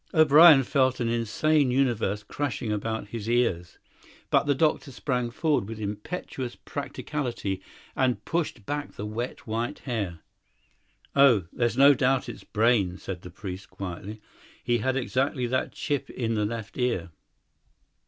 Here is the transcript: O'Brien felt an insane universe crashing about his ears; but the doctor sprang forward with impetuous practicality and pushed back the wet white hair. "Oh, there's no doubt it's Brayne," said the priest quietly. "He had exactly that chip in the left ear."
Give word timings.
O'Brien 0.15 0.63
felt 0.63 0.99
an 0.99 1.09
insane 1.09 1.69
universe 1.69 2.23
crashing 2.23 2.71
about 2.71 3.09
his 3.09 3.29
ears; 3.29 3.77
but 4.31 4.45
the 4.47 4.55
doctor 4.55 4.91
sprang 4.91 5.29
forward 5.29 5.69
with 5.69 5.79
impetuous 5.79 6.55
practicality 6.55 7.61
and 7.95 8.25
pushed 8.25 8.65
back 8.65 8.93
the 8.93 9.05
wet 9.05 9.45
white 9.45 9.77
hair. 9.85 10.21
"Oh, 11.15 11.45
there's 11.53 11.77
no 11.77 11.93
doubt 11.93 12.27
it's 12.29 12.43
Brayne," 12.43 12.97
said 12.97 13.21
the 13.21 13.29
priest 13.29 13.69
quietly. 13.69 14.19
"He 14.63 14.79
had 14.79 14.97
exactly 14.97 15.45
that 15.45 15.71
chip 15.73 16.09
in 16.09 16.33
the 16.33 16.45
left 16.45 16.79
ear." 16.79 17.11